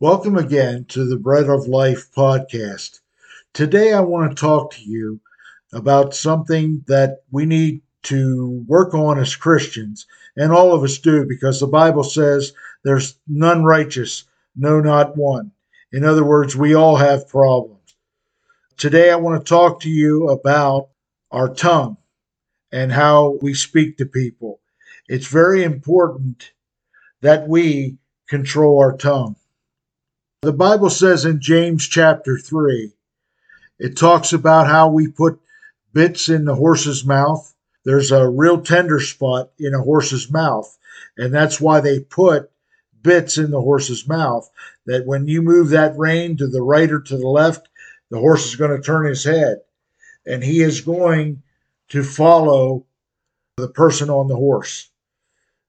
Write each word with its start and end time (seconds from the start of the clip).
Welcome 0.00 0.36
again 0.36 0.84
to 0.90 1.04
the 1.04 1.16
Bread 1.16 1.48
of 1.48 1.66
Life 1.66 2.12
podcast. 2.16 3.00
Today, 3.52 3.92
I 3.92 3.98
want 3.98 4.30
to 4.30 4.40
talk 4.40 4.70
to 4.74 4.82
you 4.84 5.18
about 5.72 6.14
something 6.14 6.84
that 6.86 7.24
we 7.32 7.46
need 7.46 7.80
to 8.04 8.64
work 8.68 8.94
on 8.94 9.18
as 9.18 9.34
Christians, 9.34 10.06
and 10.36 10.52
all 10.52 10.72
of 10.72 10.84
us 10.84 10.98
do, 10.98 11.26
because 11.26 11.58
the 11.58 11.66
Bible 11.66 12.04
says 12.04 12.52
there's 12.84 13.18
none 13.26 13.64
righteous, 13.64 14.22
no, 14.54 14.78
not 14.80 15.16
one. 15.16 15.50
In 15.90 16.04
other 16.04 16.24
words, 16.24 16.54
we 16.54 16.74
all 16.76 16.94
have 16.94 17.28
problems. 17.28 17.96
Today, 18.76 19.10
I 19.10 19.16
want 19.16 19.44
to 19.44 19.48
talk 19.48 19.80
to 19.80 19.90
you 19.90 20.28
about 20.28 20.90
our 21.32 21.52
tongue 21.52 21.96
and 22.70 22.92
how 22.92 23.36
we 23.42 23.52
speak 23.52 23.96
to 23.96 24.06
people. 24.06 24.60
It's 25.08 25.26
very 25.26 25.64
important 25.64 26.52
that 27.20 27.48
we 27.48 27.98
control 28.28 28.78
our 28.78 28.96
tongue. 28.96 29.34
The 30.42 30.52
Bible 30.52 30.88
says 30.88 31.24
in 31.24 31.40
James 31.40 31.84
chapter 31.88 32.38
3, 32.38 32.92
it 33.80 33.96
talks 33.96 34.32
about 34.32 34.68
how 34.68 34.88
we 34.88 35.08
put 35.08 35.40
bits 35.92 36.28
in 36.28 36.44
the 36.44 36.54
horse's 36.54 37.04
mouth. 37.04 37.52
There's 37.84 38.12
a 38.12 38.28
real 38.28 38.60
tender 38.60 39.00
spot 39.00 39.50
in 39.58 39.74
a 39.74 39.82
horse's 39.82 40.30
mouth, 40.30 40.78
and 41.16 41.34
that's 41.34 41.60
why 41.60 41.80
they 41.80 41.98
put 41.98 42.52
bits 43.02 43.36
in 43.36 43.50
the 43.50 43.60
horse's 43.60 44.06
mouth. 44.06 44.48
That 44.86 45.06
when 45.06 45.26
you 45.26 45.42
move 45.42 45.70
that 45.70 45.98
rein 45.98 46.36
to 46.36 46.46
the 46.46 46.62
right 46.62 46.90
or 46.92 47.00
to 47.00 47.16
the 47.16 47.28
left, 47.28 47.68
the 48.10 48.20
horse 48.20 48.46
is 48.46 48.54
going 48.54 48.76
to 48.76 48.80
turn 48.80 49.06
his 49.06 49.24
head, 49.24 49.62
and 50.24 50.44
he 50.44 50.60
is 50.60 50.82
going 50.82 51.42
to 51.88 52.04
follow 52.04 52.86
the 53.56 53.68
person 53.68 54.08
on 54.08 54.28
the 54.28 54.36
horse. 54.36 54.88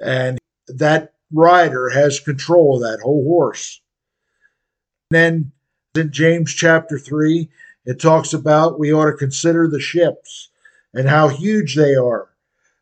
And 0.00 0.38
that 0.68 1.12
rider 1.30 1.90
has 1.90 2.18
control 2.18 2.76
of 2.76 2.90
that 2.90 3.02
whole 3.02 3.24
horse. 3.24 3.82
Then 5.14 5.52
in 5.94 6.10
James 6.10 6.52
chapter 6.52 6.98
3, 6.98 7.48
it 7.86 8.00
talks 8.00 8.32
about 8.32 8.78
we 8.78 8.92
ought 8.92 9.10
to 9.10 9.16
consider 9.16 9.68
the 9.68 9.80
ships 9.80 10.50
and 10.92 11.08
how 11.08 11.28
huge 11.28 11.76
they 11.76 11.94
are. 11.94 12.30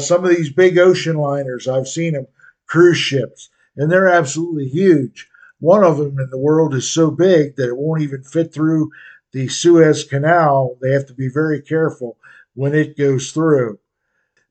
Some 0.00 0.24
of 0.24 0.30
these 0.30 0.52
big 0.52 0.76
ocean 0.76 1.16
liners, 1.16 1.68
I've 1.68 1.88
seen 1.88 2.14
them, 2.14 2.26
cruise 2.66 2.98
ships, 2.98 3.48
and 3.76 3.90
they're 3.90 4.08
absolutely 4.08 4.68
huge. 4.68 5.28
One 5.60 5.84
of 5.84 5.98
them 5.98 6.18
in 6.18 6.30
the 6.30 6.38
world 6.38 6.74
is 6.74 6.90
so 6.90 7.10
big 7.10 7.56
that 7.56 7.68
it 7.68 7.76
won't 7.76 8.02
even 8.02 8.22
fit 8.22 8.52
through 8.52 8.90
the 9.32 9.48
Suez 9.48 10.04
Canal. 10.04 10.76
They 10.82 10.90
have 10.92 11.06
to 11.06 11.14
be 11.14 11.28
very 11.28 11.62
careful 11.62 12.18
when 12.54 12.74
it 12.74 12.98
goes 12.98 13.30
through. 13.30 13.78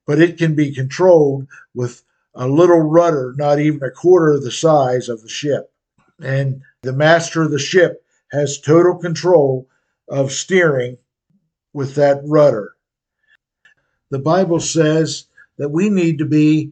But 0.07 0.21
it 0.21 0.37
can 0.37 0.55
be 0.55 0.73
controlled 0.73 1.47
with 1.73 2.03
a 2.33 2.47
little 2.47 2.81
rudder, 2.81 3.33
not 3.37 3.59
even 3.59 3.83
a 3.83 3.91
quarter 3.91 4.33
of 4.33 4.43
the 4.43 4.51
size 4.51 5.09
of 5.09 5.21
the 5.21 5.29
ship. 5.29 5.71
And 6.19 6.61
the 6.85 6.93
master 6.93 7.41
of 7.41 7.51
the 7.51 7.59
ship 7.59 8.05
has 8.31 8.59
total 8.59 8.95
control 8.95 9.67
of 10.07 10.31
steering 10.31 10.97
with 11.73 11.95
that 11.95 12.21
rudder. 12.23 12.75
The 14.11 14.19
Bible 14.19 14.59
says 14.59 15.25
that 15.57 15.69
we 15.69 15.89
need 15.89 16.19
to 16.19 16.25
be 16.25 16.71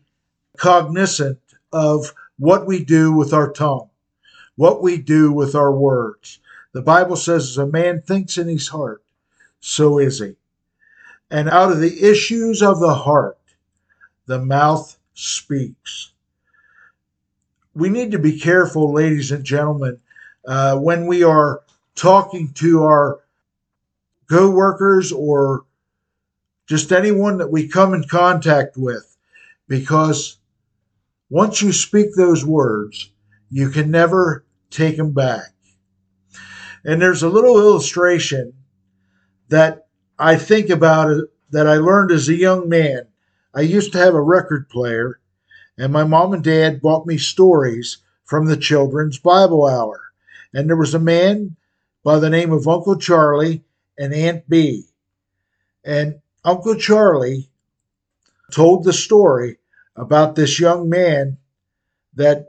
cognizant 0.57 1.39
of 1.71 2.13
what 2.37 2.67
we 2.67 2.83
do 2.83 3.11
with 3.11 3.33
our 3.33 3.51
tongue, 3.51 3.89
what 4.55 4.83
we 4.83 4.97
do 4.97 5.31
with 5.31 5.55
our 5.55 5.71
words. 5.71 6.39
The 6.73 6.81
Bible 6.81 7.15
says, 7.15 7.49
as 7.49 7.57
a 7.57 7.65
man 7.65 8.01
thinks 8.01 8.37
in 8.37 8.47
his 8.47 8.67
heart, 8.67 9.03
so 9.59 9.97
is 9.97 10.19
he. 10.19 10.35
And 11.31 11.49
out 11.49 11.71
of 11.71 11.79
the 11.79 12.03
issues 12.03 12.61
of 12.61 12.79
the 12.79 12.93
heart, 12.93 13.39
the 14.27 14.39
mouth 14.39 14.97
speaks. 15.15 16.12
We 17.75 17.89
need 17.89 18.11
to 18.11 18.19
be 18.19 18.39
careful, 18.39 18.93
ladies 18.93 19.31
and 19.31 19.43
gentlemen, 19.43 19.99
uh, 20.45 20.77
when 20.77 21.07
we 21.07 21.23
are 21.23 21.61
talking 21.95 22.53
to 22.53 22.83
our 22.83 23.19
co-workers 24.29 25.11
or 25.11 25.65
just 26.67 26.91
anyone 26.91 27.37
that 27.37 27.51
we 27.51 27.67
come 27.67 27.93
in 27.93 28.03
contact 28.05 28.77
with 28.77 29.17
because 29.67 30.37
once 31.29 31.61
you 31.61 31.71
speak 31.71 32.07
those 32.15 32.45
words 32.45 33.11
you 33.49 33.69
can 33.69 33.91
never 33.91 34.43
take 34.71 34.97
them 34.97 35.11
back. 35.11 35.53
And 36.83 36.99
there's 36.99 37.21
a 37.21 37.29
little 37.29 37.59
illustration 37.59 38.53
that 39.49 39.87
i 40.17 40.35
think 40.35 40.69
about 40.69 41.15
that 41.51 41.67
i 41.67 41.75
learned 41.75 42.11
as 42.11 42.29
a 42.29 42.35
young 42.35 42.67
man. 42.69 43.07
I 43.53 43.61
used 43.61 43.91
to 43.91 43.99
have 43.99 44.15
a 44.15 44.21
record 44.21 44.69
player 44.69 45.19
and 45.77 45.91
my 45.91 46.03
mom 46.03 46.33
and 46.33 46.43
dad 46.43 46.81
bought 46.81 47.05
me 47.05 47.17
stories 47.17 47.99
from 48.25 48.45
the 48.45 48.57
children's 48.57 49.19
bible 49.19 49.65
hour 49.67 50.03
and 50.53 50.69
there 50.69 50.77
was 50.77 50.93
a 50.93 50.99
man 50.99 51.55
by 52.03 52.19
the 52.19 52.29
name 52.29 52.51
of 52.51 52.67
Uncle 52.67 52.97
Charlie 52.97 53.63
and 53.97 54.13
Aunt 54.13 54.47
B. 54.47 54.85
And 55.83 56.19
Uncle 56.43 56.75
Charlie 56.75 57.49
told 58.51 58.83
the 58.83 58.93
story 58.93 59.57
about 59.95 60.35
this 60.35 60.59
young 60.59 60.89
man 60.89 61.37
that 62.15 62.47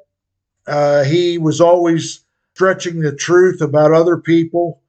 uh, 0.66 1.04
he 1.04 1.38
was 1.38 1.60
always 1.60 2.24
stretching 2.54 3.00
the 3.00 3.14
truth 3.14 3.60
about 3.60 3.92
other 3.92 4.16
people 4.18 4.80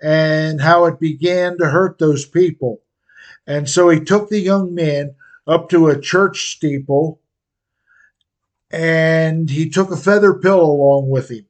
and 0.00 0.60
how 0.60 0.84
it 0.84 1.00
began 1.00 1.56
to 1.58 1.66
hurt 1.66 1.98
those 1.98 2.24
people. 2.24 2.80
And 3.46 3.68
so 3.68 3.88
he 3.88 4.00
took 4.00 4.28
the 4.28 4.40
young 4.40 4.74
man 4.74 5.14
up 5.46 5.70
to 5.70 5.88
a 5.88 6.00
church 6.00 6.54
steeple 6.54 7.20
and 8.70 9.50
he 9.50 9.68
took 9.68 9.90
a 9.90 9.96
feather 9.96 10.34
pillow 10.34 10.70
along 10.70 11.08
with 11.08 11.30
him 11.30 11.48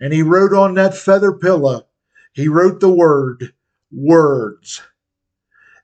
and 0.00 0.12
he 0.12 0.22
wrote 0.22 0.52
on 0.52 0.74
that 0.74 0.96
feather 0.96 1.32
pillow, 1.32 1.86
he 2.32 2.48
wrote 2.48 2.80
the 2.80 2.90
word 2.90 3.52
words. 3.90 4.82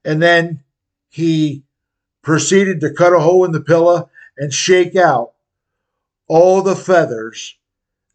And 0.04 0.20
then 0.20 0.62
he 1.08 1.64
proceeded 2.22 2.80
to 2.80 2.92
cut 2.92 3.14
a 3.14 3.20
hole 3.20 3.44
in 3.44 3.52
the 3.52 3.60
pillow 3.60 4.10
and 4.36 4.52
shake 4.52 4.96
out 4.96 5.32
all 6.28 6.62
the 6.62 6.76
feathers, 6.76 7.56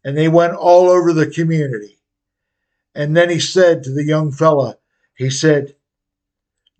and 0.04 0.16
they 0.16 0.28
went 0.28 0.54
all 0.54 0.88
over 0.88 1.12
the 1.12 1.30
community. 1.30 1.98
And 2.94 3.16
then 3.16 3.30
he 3.30 3.38
said 3.38 3.82
to 3.82 3.92
the 3.92 4.04
young 4.04 4.32
fella, 4.32 4.78
he 5.14 5.30
said, 5.30 5.74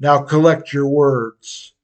Now 0.01 0.23
collect 0.23 0.73
your 0.73 0.89
words. 0.89 1.75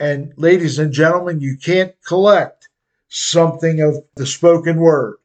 And 0.00 0.32
ladies 0.36 0.78
and 0.78 0.92
gentlemen, 0.92 1.40
you 1.40 1.56
can't 1.56 1.94
collect 2.06 2.68
something 3.08 3.80
of 3.80 4.04
the 4.14 4.26
spoken 4.26 4.76
word 4.76 5.18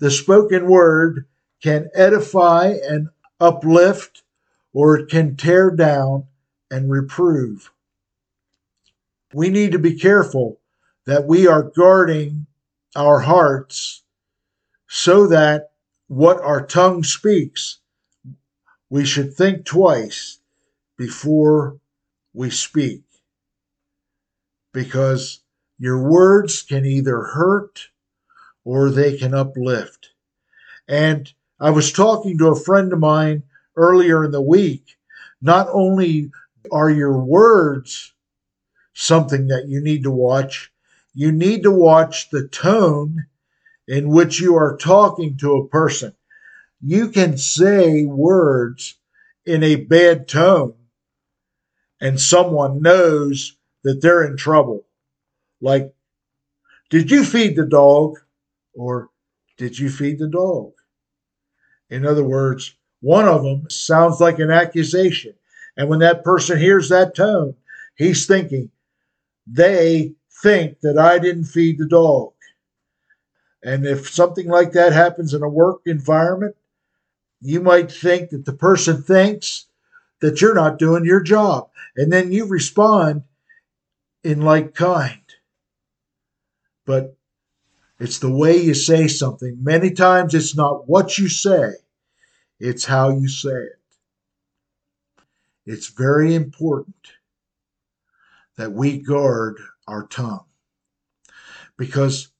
the 0.00 0.10
spoken 0.10 0.66
word 0.66 1.26
can 1.62 1.90
edify 1.94 2.74
and 2.82 3.10
uplift, 3.38 4.22
or 4.72 4.98
it 4.98 5.10
can 5.10 5.36
tear 5.36 5.70
down 5.70 6.24
and 6.70 6.90
reprove. 6.90 7.70
We 9.34 9.50
need 9.50 9.72
to 9.72 9.78
be 9.78 9.98
careful 9.98 10.58
that 11.04 11.26
we 11.26 11.46
are 11.46 11.62
guarding 11.62 12.46
our 12.96 13.20
hearts 13.20 14.02
so 14.88 15.26
that 15.26 15.72
what 16.08 16.40
our 16.40 16.66
tongue 16.66 17.04
speaks, 17.04 17.78
we 18.88 19.04
should 19.04 19.34
think 19.34 19.64
twice 19.64 20.38
before 20.96 21.78
we 22.32 22.50
speak. 22.50 23.02
Because 24.72 25.40
your 25.78 26.02
words 26.02 26.62
can 26.62 26.84
either 26.84 27.22
hurt 27.22 27.88
or 28.64 28.90
they 28.90 29.16
can 29.16 29.34
uplift. 29.34 30.10
And 30.88 31.32
I 31.58 31.70
was 31.70 31.92
talking 31.92 32.38
to 32.38 32.48
a 32.48 32.60
friend 32.60 32.92
of 32.92 32.98
mine 32.98 33.44
earlier 33.76 34.24
in 34.24 34.30
the 34.30 34.42
week. 34.42 34.96
Not 35.40 35.68
only 35.72 36.30
are 36.70 36.90
your 36.90 37.18
words 37.18 38.12
something 38.92 39.48
that 39.48 39.68
you 39.68 39.80
need 39.80 40.02
to 40.02 40.10
watch, 40.10 40.70
you 41.14 41.32
need 41.32 41.62
to 41.62 41.70
watch 41.70 42.30
the 42.30 42.46
tone 42.48 43.26
in 43.88 44.08
which 44.08 44.40
you 44.40 44.56
are 44.56 44.76
talking 44.76 45.36
to 45.38 45.56
a 45.56 45.68
person. 45.68 46.14
You 46.80 47.08
can 47.08 47.36
say 47.38 48.04
words 48.04 48.96
in 49.44 49.62
a 49.62 49.76
bad 49.76 50.28
tone, 50.28 50.74
and 52.00 52.20
someone 52.20 52.82
knows 52.82 53.56
that 53.84 54.00
they're 54.02 54.24
in 54.24 54.36
trouble. 54.36 54.84
Like, 55.60 55.94
did 56.90 57.10
you 57.10 57.24
feed 57.24 57.56
the 57.56 57.66
dog? 57.66 58.18
Or 58.74 59.10
did 59.56 59.78
you 59.78 59.90
feed 59.90 60.18
the 60.18 60.28
dog? 60.28 60.72
In 61.88 62.06
other 62.06 62.24
words, 62.24 62.74
one 63.00 63.26
of 63.26 63.42
them 63.42 63.68
sounds 63.68 64.20
like 64.20 64.38
an 64.38 64.50
accusation. 64.50 65.34
And 65.76 65.88
when 65.88 66.00
that 66.00 66.24
person 66.24 66.58
hears 66.58 66.88
that 66.88 67.14
tone, 67.14 67.56
he's 67.96 68.26
thinking, 68.26 68.70
they 69.46 70.14
think 70.42 70.80
that 70.80 70.98
I 70.98 71.18
didn't 71.18 71.44
feed 71.44 71.78
the 71.78 71.88
dog. 71.88 72.32
And 73.62 73.84
if 73.84 74.08
something 74.08 74.48
like 74.48 74.72
that 74.72 74.92
happens 74.92 75.34
in 75.34 75.42
a 75.42 75.48
work 75.48 75.82
environment, 75.86 76.56
you 77.40 77.60
might 77.60 77.90
think 77.90 78.30
that 78.30 78.44
the 78.44 78.52
person 78.52 79.02
thinks 79.02 79.66
that 80.20 80.40
you're 80.40 80.54
not 80.54 80.78
doing 80.78 81.04
your 81.04 81.22
job. 81.22 81.68
And 81.96 82.12
then 82.12 82.32
you 82.32 82.46
respond 82.46 83.24
in 84.24 84.42
like 84.42 84.74
kind. 84.74 85.22
But 86.86 87.08
It's 88.00 88.18
the 88.20 88.30
way 88.30 88.58
you 88.58 88.74
say 88.74 89.08
something. 89.08 89.58
Many 89.62 89.92
times 89.92 90.34
it's 90.34 90.56
not 90.56 90.88
what 90.88 91.18
you 91.18 91.28
say, 91.28 91.72
it's 92.60 92.84
how 92.86 93.10
you 93.10 93.28
say 93.28 93.50
it. 93.50 93.80
It's 95.66 95.88
very 95.88 96.34
important 96.34 96.96
that 98.56 98.72
we 98.72 98.98
guard 98.98 99.58
our 99.88 100.06
tongue 100.06 100.46
because 101.78 102.30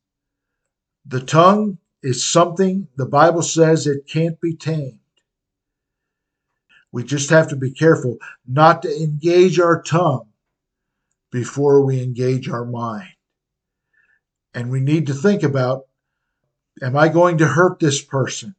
the 1.07 1.21
tongue 1.21 1.79
is 2.03 2.27
something 2.27 2.89
the 2.97 3.07
Bible 3.07 3.43
says 3.43 3.87
it 3.87 4.09
can't 4.09 4.41
be 4.41 4.57
tamed. 4.57 4.99
We 6.93 7.05
just 7.05 7.31
have 7.31 7.49
to 7.51 7.57
be 7.57 7.73
careful 7.73 8.19
not 8.49 8.83
to 8.83 8.97
engage 9.03 9.61
our 9.61 9.83
tongue 9.83 10.30
before 11.31 11.85
we 11.85 12.03
engage 12.03 12.49
our 12.49 12.65
mind. 12.65 13.09
And 14.55 14.71
we 14.71 14.81
need 14.81 15.07
to 15.07 15.15
think 15.15 15.43
about 15.43 15.87
am 16.83 16.97
I 16.97 17.09
going 17.09 17.39
to 17.39 17.47
hurt 17.47 17.79
this 17.79 18.03
person 18.03 18.55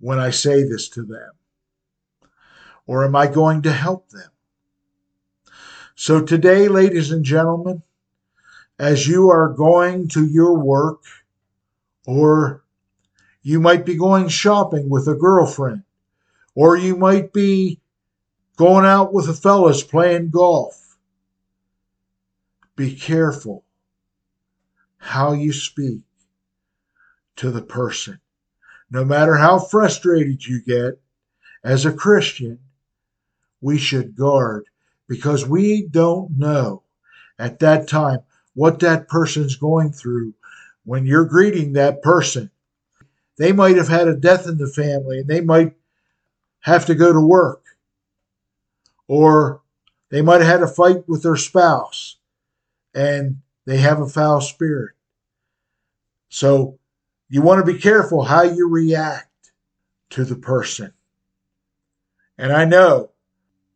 when 0.00 0.18
I 0.18 0.30
say 0.30 0.62
this 0.62 0.88
to 0.90 1.02
them? 1.02 1.32
Or 2.86 3.04
am 3.04 3.16
I 3.16 3.26
going 3.26 3.62
to 3.62 3.72
help 3.72 4.10
them? 4.10 4.30
So, 5.94 6.22
today, 6.22 6.68
ladies 6.68 7.10
and 7.10 7.24
gentlemen, 7.24 7.82
as 8.78 9.08
you 9.08 9.30
are 9.30 9.48
going 9.48 10.08
to 10.08 10.26
your 10.26 10.58
work, 10.58 11.02
or 12.06 12.62
you 13.42 13.60
might 13.60 13.86
be 13.86 13.96
going 13.96 14.28
shopping 14.28 14.90
with 14.90 15.08
a 15.08 15.14
girlfriend, 15.14 15.84
or 16.54 16.76
you 16.76 16.96
might 16.96 17.32
be 17.32 17.80
going 18.56 18.84
out 18.84 19.12
with 19.12 19.26
the 19.26 19.34
fellas 19.34 19.82
playing 19.82 20.30
golf. 20.30 20.85
Be 22.76 22.94
careful 22.94 23.64
how 24.98 25.32
you 25.32 25.52
speak 25.52 26.02
to 27.36 27.50
the 27.50 27.62
person. 27.62 28.20
No 28.90 29.02
matter 29.02 29.36
how 29.36 29.58
frustrated 29.58 30.46
you 30.46 30.62
get, 30.62 31.00
as 31.64 31.84
a 31.86 31.92
Christian, 31.92 32.58
we 33.62 33.78
should 33.78 34.14
guard 34.14 34.66
because 35.08 35.46
we 35.46 35.88
don't 35.90 36.38
know 36.38 36.82
at 37.38 37.58
that 37.60 37.88
time 37.88 38.20
what 38.54 38.78
that 38.80 39.08
person's 39.08 39.56
going 39.56 39.90
through 39.90 40.34
when 40.84 41.06
you're 41.06 41.24
greeting 41.24 41.72
that 41.72 42.02
person. 42.02 42.50
They 43.38 43.52
might 43.52 43.76
have 43.76 43.88
had 43.88 44.06
a 44.06 44.14
death 44.14 44.46
in 44.46 44.58
the 44.58 44.68
family 44.68 45.20
and 45.20 45.28
they 45.28 45.40
might 45.40 45.74
have 46.60 46.86
to 46.86 46.94
go 46.94 47.12
to 47.12 47.20
work, 47.20 47.64
or 49.08 49.62
they 50.10 50.20
might 50.20 50.40
have 50.40 50.60
had 50.60 50.62
a 50.62 50.68
fight 50.68 51.08
with 51.08 51.22
their 51.22 51.36
spouse 51.36 52.16
and 52.96 53.42
they 53.66 53.76
have 53.76 54.00
a 54.00 54.08
foul 54.08 54.40
spirit. 54.40 54.94
So 56.30 56.78
you 57.28 57.42
want 57.42 57.64
to 57.64 57.72
be 57.72 57.78
careful 57.78 58.24
how 58.24 58.42
you 58.42 58.68
react 58.68 59.52
to 60.10 60.24
the 60.24 60.34
person. 60.34 60.92
And 62.38 62.52
I 62.52 62.64
know 62.64 63.10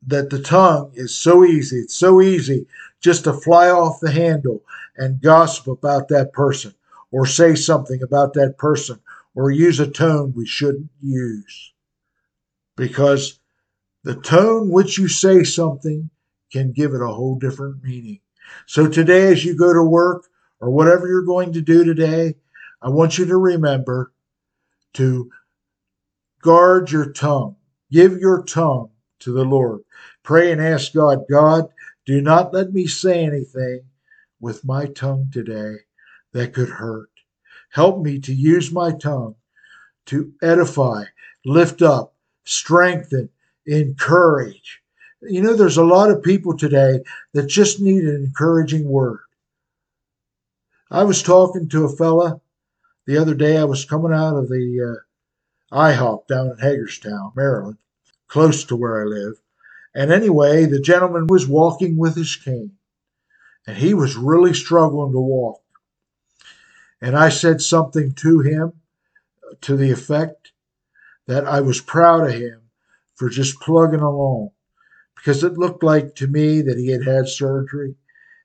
that 0.06 0.31
the 0.31 0.40
tongue 0.40 0.93
is 0.94 1.14
so 1.14 1.44
easy. 1.44 1.81
It's 1.81 1.94
so 1.94 2.22
easy 2.22 2.67
just 3.00 3.25
to 3.25 3.34
fly 3.34 3.69
off 3.69 4.00
the 4.00 4.11
handle 4.11 4.62
and 4.96 5.20
gossip 5.20 5.66
about 5.66 6.08
that 6.08 6.32
person 6.32 6.75
or 7.11 7.26
say 7.26 7.55
something 7.55 8.02
about 8.02 8.32
that 8.34 8.56
person 8.56 9.00
or 9.34 9.50
use 9.50 9.81
a 9.81 9.90
tone 9.90 10.32
we 10.34 10.46
shouldn't 10.46 10.90
use. 11.02 11.73
Because 12.75 13.38
the 14.02 14.14
tone 14.14 14.70
which 14.70 14.96
you 14.96 15.08
say 15.08 15.44
something 15.44 16.08
can 16.50 16.73
give 16.73 16.94
it 16.94 17.02
a 17.02 17.06
whole 17.06 17.38
different 17.38 17.82
meaning. 17.82 18.20
So 18.67 18.88
today, 18.88 19.32
as 19.32 19.44
you 19.44 19.56
go 19.56 19.73
to 19.73 19.82
work 19.82 20.26
or 20.61 20.70
whatever 20.70 21.06
you're 21.06 21.23
going 21.23 21.52
to 21.55 21.61
do 21.61 21.85
today, 21.85 22.37
I 22.82 22.88
want 22.88 23.19
you 23.19 23.26
to 23.26 23.37
remember 23.37 24.12
to 24.94 25.31
guard 26.43 26.91
your 26.91 27.12
tongue. 27.12 27.56
Give 27.91 28.19
your 28.19 28.43
tongue 28.44 28.91
to 29.20 29.32
the 29.32 29.44
Lord. 29.44 29.82
Pray 30.23 30.52
and 30.52 30.61
ask 30.61 30.93
God, 30.93 31.25
God, 31.31 31.69
do 32.06 32.20
not 32.20 32.55
let 32.55 32.73
me 32.73 32.87
say 32.87 33.25
anything 33.25 33.82
with 34.41 34.64
my 34.64 34.87
tongue 34.87 35.29
today 35.32 35.76
that 36.32 36.55
could 36.55 36.69
hurt. 36.69 37.11
Help 37.70 38.02
me 38.02 38.19
to 38.20 38.35
use 38.35 38.73
my 38.73 38.93
tongue 38.93 39.37
to 40.06 40.32
edify, 40.43 41.05
lift 41.44 41.82
up, 41.82 42.14
strengthen, 42.44 43.29
encourage. 43.67 44.79
You 45.22 45.43
know, 45.43 45.55
there's 45.55 45.76
a 45.76 45.84
lot 45.84 46.11
of 46.11 46.22
people 46.22 46.56
today 46.56 47.00
that 47.34 47.46
just 47.49 47.81
need 47.81 48.05
an 48.05 48.17
encouraging 48.25 48.88
word. 48.88 49.20
I 50.90 51.05
was 51.05 51.22
talking 51.22 51.69
to 51.70 51.84
a 51.84 51.96
fella 51.96 52.40
the 53.06 53.19
other 53.19 53.34
day. 53.34 53.58
I 53.58 53.64
was 53.64 53.84
coming 53.84 54.12
out 54.12 54.37
of 54.37 54.49
the 54.49 54.99
uh, 55.72 55.76
IHOP 55.76 56.26
down 56.28 56.49
in 56.49 56.58
Hagerstown, 56.58 57.32
Maryland, 57.37 57.78
close 58.28 58.64
to 58.64 58.76
where 58.76 59.02
I 59.02 59.06
live. 59.06 59.34
And 59.94 60.12
anyway, 60.12 60.67
the 60.67 60.81
gentleman 60.81 61.26
was 61.28 61.49
walking 61.49 61.96
with 61.99 62.16
his 62.16 62.37
cane, 62.37 62.73
and 63.66 63.76
he 63.76 63.94
was 63.94 64.16
really 64.16 64.55
struggling 64.55 65.12
to 65.12 65.20
walk. 65.20 65.62
And 67.00 67.16
I 67.16 67.31
said 67.31 67.61
something 67.61 68.12
to 68.14 68.40
him 68.40 68.73
to 69.62 69.76
the 69.76 69.90
effect 69.90 70.52
that 71.26 71.46
I 71.46 71.61
was 71.61 71.81
proud 71.81 72.26
of 72.28 72.34
him 72.34 72.62
for 73.16 73.28
just 73.31 73.61
plugging 73.61 74.00
along 74.00 74.50
because 75.20 75.44
it 75.44 75.58
looked 75.58 75.82
like 75.82 76.14
to 76.17 76.26
me 76.26 76.62
that 76.62 76.78
he 76.78 76.88
had 76.88 77.05
had 77.05 77.28
surgery 77.28 77.94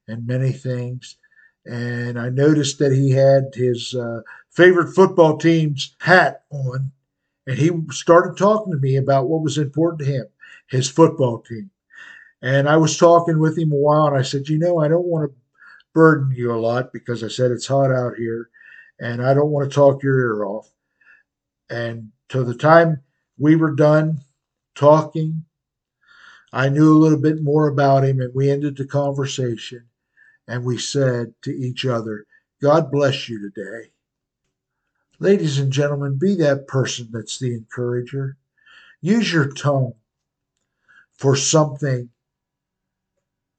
and 0.07 0.27
many 0.27 0.51
things. 0.51 1.15
And 1.65 2.19
I 2.19 2.29
noticed 2.29 2.79
that 2.79 2.91
he 2.91 3.11
had 3.11 3.45
his 3.53 3.95
uh, 3.95 4.21
favorite 4.51 4.93
football 4.93 5.37
team's 5.37 5.95
hat 5.99 6.43
on. 6.51 6.91
And 7.47 7.57
he 7.57 7.71
started 7.91 8.37
talking 8.37 8.73
to 8.73 8.79
me 8.79 8.97
about 8.97 9.29
what 9.29 9.41
was 9.41 9.57
important 9.57 9.99
to 9.99 10.13
him 10.13 10.25
his 10.67 10.89
football 10.89 11.41
team. 11.41 11.69
And 12.41 12.67
I 12.67 12.77
was 12.77 12.97
talking 12.97 13.39
with 13.39 13.57
him 13.57 13.71
a 13.71 13.75
while, 13.75 14.07
and 14.07 14.17
I 14.17 14.23
said, 14.23 14.49
You 14.49 14.57
know, 14.57 14.79
I 14.79 14.87
don't 14.87 15.05
want 15.05 15.31
to 15.31 15.37
burden 15.93 16.31
you 16.35 16.51
a 16.51 16.57
lot 16.57 16.91
because 16.91 17.23
I 17.23 17.27
said 17.27 17.51
it's 17.51 17.67
hot 17.67 17.91
out 17.91 18.15
here, 18.17 18.49
and 18.99 19.25
I 19.25 19.33
don't 19.33 19.51
want 19.51 19.69
to 19.69 19.73
talk 19.73 20.03
your 20.03 20.19
ear 20.19 20.43
off. 20.43 20.69
And 21.69 22.11
to 22.29 22.43
the 22.43 22.55
time 22.55 23.01
we 23.37 23.55
were 23.55 23.75
done 23.75 24.21
talking, 24.75 25.45
I 26.55 26.69
knew 26.69 26.95
a 26.95 26.97
little 26.97 27.19
bit 27.19 27.43
more 27.43 27.67
about 27.67 28.05
him, 28.05 28.21
and 28.21 28.33
we 28.33 28.49
ended 28.49 28.77
the 28.77 28.85
conversation. 28.85 29.83
And 30.47 30.63
we 30.63 30.77
said 30.77 31.33
to 31.41 31.51
each 31.51 31.85
other, 31.85 32.25
God 32.61 32.91
bless 32.91 33.27
you 33.27 33.41
today. 33.41 33.91
Ladies 35.19 35.59
and 35.59 35.69
gentlemen, 35.69 36.17
be 36.17 36.33
that 36.35 36.65
person 36.65 37.09
that's 37.11 37.39
the 37.39 37.53
encourager. 37.53 38.37
Use 39.01 39.33
your 39.33 39.51
tongue 39.51 39.95
for 41.17 41.35
something 41.35 42.09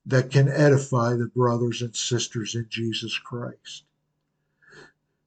that 0.06 0.30
can 0.30 0.48
edify 0.48 1.12
the 1.12 1.26
brothers 1.26 1.82
and 1.82 1.94
sisters 1.94 2.54
in 2.54 2.66
Jesus 2.70 3.18
Christ. 3.18 3.84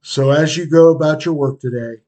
So 0.02 0.30
as 0.30 0.56
you 0.56 0.66
go 0.66 0.88
about 0.90 1.24
your 1.24 1.34
work 1.34 1.60
today, 1.60 2.02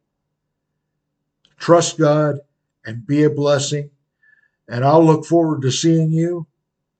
trust 1.58 1.98
God 1.98 2.40
and 2.84 3.06
be 3.06 3.22
a 3.22 3.30
blessing. 3.30 3.90
And 4.68 4.84
I'll 4.84 5.04
look 5.04 5.24
forward 5.24 5.62
to 5.62 5.70
seeing 5.70 6.12
you 6.12 6.46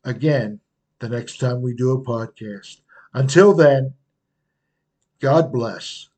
again 0.04 0.61
the 0.99 1.09
next 1.09 1.38
time 1.38 1.62
we 1.62 1.75
do 1.75 1.92
a 1.92 2.00
podcast. 2.00 2.81
Until 3.14 3.54
then, 3.54 3.95
God 5.21 5.52
bless. 5.52 6.09